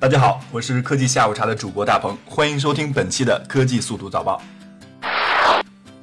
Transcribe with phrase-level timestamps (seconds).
[0.00, 4.40] 大家好，我是科技下午茶的主播大鹏，欢迎收听本期的科技速读早报。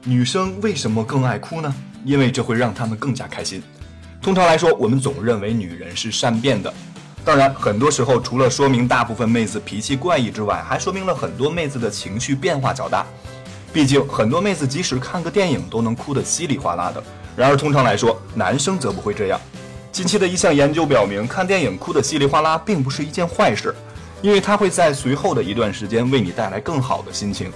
[0.03, 1.75] 女生为什么更爱哭呢？
[2.05, 3.59] 因为这会让她们更加开心。
[4.21, 6.71] 通常来说，我们总认为女人是善变的，
[7.25, 13.03] 当然，很多时候除了说明大部分妹子脾气怪异之外，还说明了很多妹子的情绪变化较大。
[13.73, 17.01] 毕竟，很多妹子即使看个电影都能哭得稀里哗啦的。
[17.35, 19.41] 然而，通常来说，男生则不会这样。
[19.91, 23.73] 近期的一项研究表明，看电影哭得稀里哗啦并不是一件坏事。
[24.21, 27.51] 因为它会在随后的一段时间为你带来更好的心情。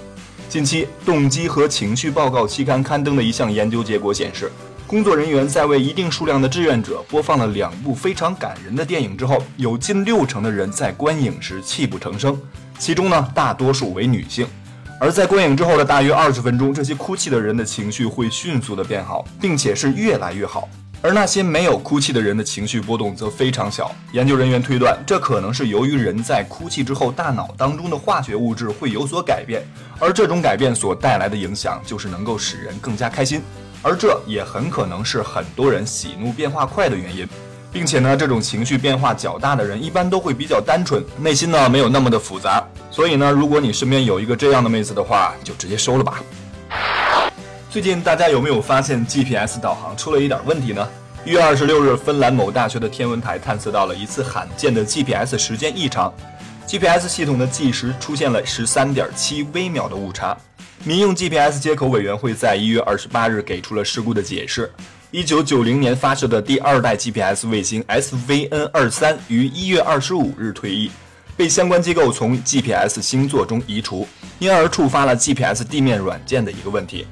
[0.47, 4.51] 近期，动机和情绪报告期刊刊登的一项研究结果显示，
[4.85, 12.37] 工作人员在为一定数量的志愿者播放了两部非常感人的电影之后，有近六成的人在观影时泣不成声，
[12.77, 14.45] 其中呢，大多数为女性。
[14.99, 20.67] 而在观影之后的大约二十分钟，这些哭泣的人的情绪会迅速的变好，并且是越来越好。
[21.03, 23.91] 而那些没有哭泣的人的情绪波动则非常小。
[24.11, 29.63] 研究人员推断，这可能是由于人在哭泣之后，大脑当中的化学物质会有所改变，
[29.99, 33.41] 而这种改变所带来的影响就是能够使人更加开心。
[33.81, 37.27] 而这也很可能是很多人喜怒变化快的原因，
[37.71, 42.63] 并且呢，这种情绪变化较大的人一般都会比较单纯，内心呢没有那么的复杂。
[42.91, 46.21] 所以呢，如果你身边有一个这样的妹子的话，就直接收了吧。
[47.71, 50.85] 最近大家有没有发现 GPS 导航出了一点问题呢？
[51.25, 56.13] 一月二十六日，芬兰某大学的天文台探测到了一次罕见的 GPS 时间异常
[56.67, 60.37] ，GPS 系统的计时出现了十三点七微秒的误差。
[60.83, 64.69] 民用 GPS 接口委员会在一月二十八日给出了事故的解释：
[65.09, 70.91] 一九九零年发射的第二代 GPS 卫星 SVN 二三于一月二十五日退役，
[71.37, 74.05] 被相关机构从 GPS 星座中移除，
[74.39, 77.07] 因而触发了 GPS 地面软件的一个问题。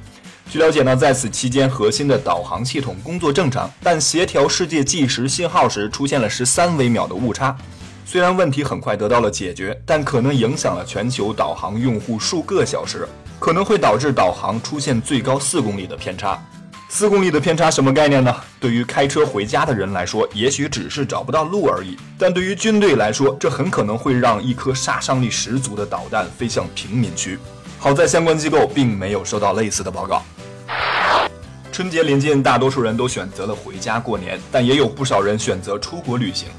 [0.49, 7.55] 据了解呢，在此期间，核心的导航系统工作正常，但协调世界计时信号时出现了十三微秒的误差。
[8.03, 13.07] 虽然问题很快得到了解决，但可能影响了全球导航用户数个小时，
[13.37, 16.43] 可能会导致导航出现最高四公里的偏差。
[16.89, 18.35] 四公里的偏差什么概念呢？
[18.59, 27.37] 对于开车回家的人来说，也许只是找不到路而已；但对于军队来说，这很可能会让一颗杀伤力十足的导弹飞向平民区。
[27.77, 30.23] 好在相关机构并没有收到类似的报告。
[31.79, 36.49] 春节临近，大多数人都选择了回家过年，但也有不少人选择出国旅行。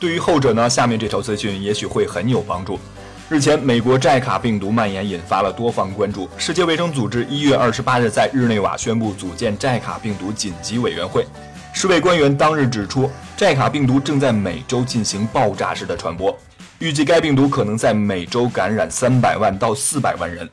[0.00, 2.80] 对于后者呢，下面这条资讯也许会很有帮助。
[3.28, 6.26] 日前，美国寨卡病毒蔓延引发了多方关注。
[6.38, 11.26] 世界卫生组织一月二十八日在日内瓦宣布组建寨卡病毒紧急委员会。
[11.74, 16.34] 世卫官员当日指出，寨卡病毒正在美洲进行爆炸式的传播，
[16.78, 20.48] 预计该病毒可能在美洲感染三百万到四百万人。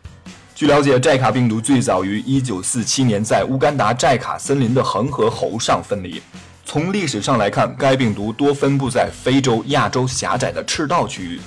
[0.59, 6.21] 据了解，寨卡病毒最早于1947年在乌干达寨卡森林的恒河猴上分离。
[6.65, 11.39] 从历史上来看，该病毒多分布在非洲、亚洲狭窄的赤道区域。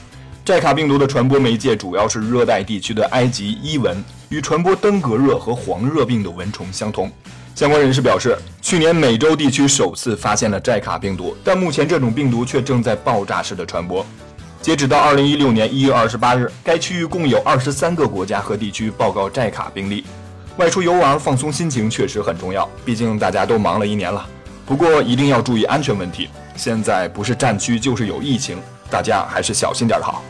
[0.46, 7.12] 寨卡病毒的传播媒介主要是热带地区的埃及伊蚊，与传播登革热和黄热病的蚊虫相同。
[7.54, 14.06] 相关人士表示，去年美洲地区首次发现了寨卡病毒，但目前这种病毒却正在爆炸式的传播。
[14.62, 20.04] 截止到二零一六年一月二十八日，该区域共有二十三个国家和地区报告寨卡病例。
[20.56, 24.24] 外出游玩放松心情确实很重要，毕竟大家都忙了一年了。
[24.64, 28.56] 不过一定要注意安全问题，现在不是战区就是有疫情，
[28.88, 30.22] 大家还是小心点好。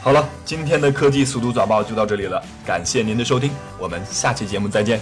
[0.00, 5.00] 好了，今天的科技速读早报就到这里了，感谢您的收听，我们下期节目再见。